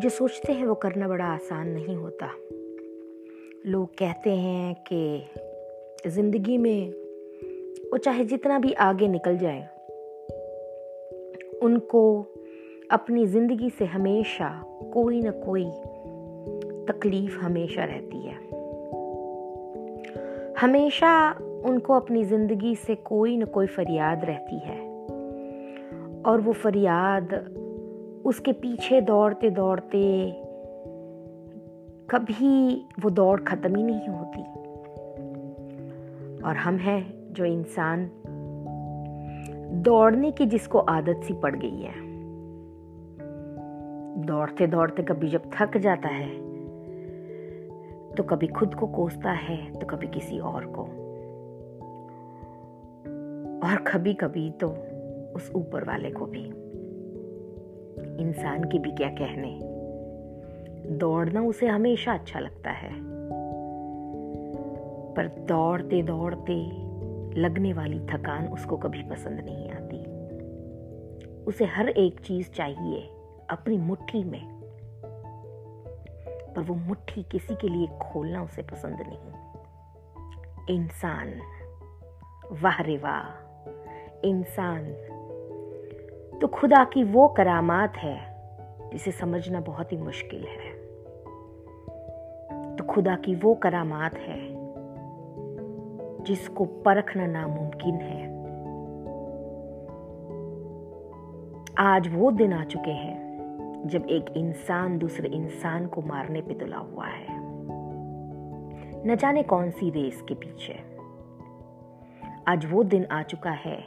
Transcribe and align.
जो 0.00 0.08
सोचते 0.08 0.52
हैं 0.52 0.66
वो 0.66 0.74
करना 0.74 1.08
बड़ा 1.08 1.24
आसान 1.24 1.68
नहीं 1.68 1.96
होता। 1.96 2.26
लोग 3.66 3.88
कहते 3.88 4.30
हैं 4.30 4.74
कि 4.92 6.10
ज़िंदगी 6.10 6.58
में 6.58 6.90
वो 7.92 7.98
चाहे 7.98 8.24
जितना 8.24 8.58
भी 8.58 8.72
आगे 8.72 9.08
निकल 9.08 9.38
जाए, 9.38 9.60
उनको 11.62 12.26
अपनी 12.90 13.26
ज़िंदगी 13.26 13.70
से 13.70 13.84
हमेशा 13.84 14.64
कोई 14.92 15.20
ना 15.22 15.30
कोई 15.30 15.64
तकलीफ़ 16.92 17.38
हमेशा 17.38 17.84
रहती 17.84 18.20
है। 18.20 18.34
हमेशा 20.60 21.30
उनको 21.64 21.94
अपनी 21.94 22.24
ज़िंदगी 22.24 22.76
से 22.76 22.94
कोई 22.94 23.36
ना 23.36 23.44
कोई 23.44 23.66
फरियाद 23.66 24.24
रहती 24.24 24.58
है। 24.58 24.78
और 26.22 26.40
वो 26.40 26.52
फरियाद 26.52 27.56
उसके 28.24 28.52
पीछे 28.52 29.00
दौड़ते 29.00 29.50
दौड़ते 29.50 30.30
कभी 32.10 32.86
वो 33.00 33.10
दौड़ 33.10 33.40
ख़त्म 33.40 33.76
ही 33.76 33.82
नहीं 33.82 34.08
होती। 34.08 34.42
और 36.42 36.56
हम 36.56 36.76
हैं 36.76 37.32
जो 37.32 37.44
इंसान 37.44 38.10
दौड़ने 39.82 40.30
की 40.30 40.46
जिसको 40.46 40.78
आदत 40.78 41.20
सी 41.24 41.34
पड़ 41.34 41.56
गई 41.56 41.80
है। 41.80 41.94
दौड़ते 44.26 44.66
दौड़ते 44.66 45.02
कभी 45.02 45.28
जब 45.28 45.50
थक 45.54 45.76
जाता 45.76 46.08
है 46.08 46.30
तो 48.16 48.22
कभी 48.22 48.46
खुद 48.46 48.74
को 48.74 48.86
कोसता 48.86 49.30
है 49.30 49.72
तो 49.72 49.86
कभी 49.86 50.06
किसी 50.06 50.38
और 50.38 50.64
को। 50.66 50.82
और 53.68 53.76
कभी 53.76 54.14
कभी 54.14 54.50
तो 54.50 54.68
उस 55.36 55.52
ऊपर 55.54 55.84
वाले 55.84 56.10
को 56.10 56.26
भी। 56.26 56.69
इंसान 58.20 58.64
के 58.64 58.78
भी 58.78 58.90
क्या 58.92 59.08
कहने। 59.08 59.60
दौड़ना 60.96 61.42
उसे 61.42 61.66
हमेशा 61.66 62.12
अच्छा 62.12 62.40
लगता 62.40 62.70
है। 62.70 62.92
पर 65.14 65.26
दौड़ते 65.26 66.02
दौड़ते 66.02 66.90
लगने 67.40 67.72
वाली 67.72 68.00
थकान 68.00 68.48
उसको 68.48 68.76
कभी 68.76 69.02
पसंद 69.02 69.40
नहीं 69.44 69.70
आती। 69.70 70.20
उसे 71.44 71.64
हर 71.64 71.88
एक 71.88 72.20
चीज़ 72.20 72.50
चाहिए 72.50 73.10
अपनी 73.50 73.76
मुट्ठी 73.76 74.24
में। 74.24 74.60
पर 76.56 76.62
वो 76.62 76.74
मुट्ठी 76.74 77.22
किसी 77.22 77.54
के 77.54 77.68
लिए 77.68 77.86
खोलना 77.86 78.42
उसे 78.42 78.62
पसंद 78.62 78.98
नहीं। 79.00 79.40
इंसान, 80.76 81.34
वाह 82.52 82.82
रे 82.82 82.98
वाह, 82.98 83.26
इंसान 84.24 84.82
तो 86.40 86.48
खुदा 86.48 86.84
की 86.84 87.04
वो 87.04 87.28
करामात 87.28 87.96
है, 87.96 88.18
जिसे 88.92 89.10
समझना 89.10 89.60
बहुत 89.60 89.92
ही 89.92 89.96
मुश्किल 89.96 90.44
है। 90.44 90.80
तो 92.76 92.84
खुदा 92.84 93.16
की 93.16 93.34
वो 93.34 93.54
करामात 93.54 94.14
है, 94.14 94.48
जिसको 96.22 96.64
परखना 96.64 97.26
नामुमकिन 97.26 97.94
है। 97.94 98.30
आज 101.78 102.14
वो 102.14 102.30
दिन 102.30 102.52
आ 102.52 102.64
चुके 102.64 102.90
हैं, 102.90 103.30
जब 103.86 104.06
एक 104.06 104.24
इंसान 104.36 104.98
दूसरे 104.98 105.28
इंसान 105.28 105.86
को 105.86 106.02
मारने 106.02 106.40
पे 106.40 106.54
तुला 106.54 106.76
हुआ 106.76 107.06
है। 107.06 107.26
न 109.06 109.16
जाने 109.20 109.42
कौन 109.42 109.70
सी 109.70 109.90
रेस 109.90 110.22
के 110.22 110.34
पीछे। 110.34 110.80
आज 112.48 112.72
वो 112.72 112.84
दिन 112.84 113.04
आ 113.04 113.22
चुका 113.22 113.50
है 113.50 113.84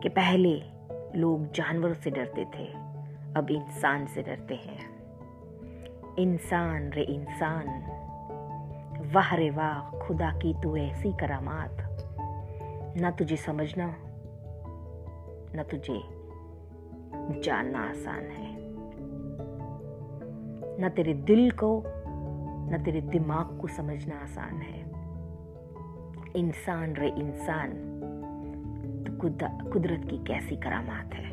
कि 0.00 0.08
पहले 0.08 0.77
लोग 1.16 1.52
जानवरों 1.52 1.94
से 1.94 2.10
डरते 2.10 2.44
थे। 2.44 2.88
अब 3.36 3.46
इंसान 3.50 4.06
से 4.06 4.22
डरते 4.22 4.54
हैं। 4.54 4.98
इंसान 6.16 6.90
रे 6.90 7.02
इंसान। 7.02 7.68
वाह 9.14 9.34
रे 9.34 9.50
वाह, 9.50 9.98
खुदा 9.98 10.30
की 10.30 10.54
तू 10.62 10.76
ऐसी 10.76 11.12
करामात। 11.12 11.76
ना 12.96 13.10
तुझे 13.10 13.36
समझना, 13.36 13.94
ना 15.54 15.62
तुझे 15.62 16.02
जानना 17.40 17.90
आसान 17.90 18.22
है। 18.22 18.56
ना 20.80 20.88
तेरे 20.88 21.14
दिल 21.14 21.50
को, 21.50 21.82
ना 22.70 22.78
तेरे 22.78 23.00
दिमाग 23.00 23.60
को 23.60 23.68
समझना 23.68 24.16
आसान 24.16 24.62
है। 24.62 24.80
इंसान 26.36 26.94
रे 26.94 27.08
इंसान। 27.08 27.97
कुदरत 29.20 30.06
की 30.10 30.16
कैसी 30.24 30.56
करामात 30.56 31.14
है। 31.14 31.27